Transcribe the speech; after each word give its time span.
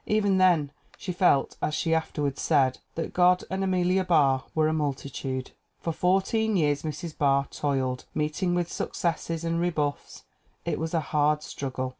Even 0.07 0.39
then 0.39 0.71
she 0.97 1.11
felt, 1.13 1.57
as 1.61 1.75
she 1.75 1.93
afterward 1.93 2.39
said, 2.39 2.79
that 2.95 3.13
"God 3.13 3.43
and 3.51 3.63
Amelia 3.63 4.03
Barr 4.03 4.45
were 4.55 4.67
a 4.67 4.73
multitude." 4.73 5.51
For 5.79 5.93
fourteen 5.93 6.57
years 6.57 6.81
Mrs. 6.81 7.15
Barr 7.15 7.45
toiled, 7.51 8.05
meeting 8.15 8.55
with 8.55 8.71
successes 8.73 9.43
and 9.43 9.59
rebuffs. 9.61 10.23
It 10.65 10.79
was 10.79 10.95
a 10.95 11.01
hard 11.01 11.43
struggle. 11.43 11.89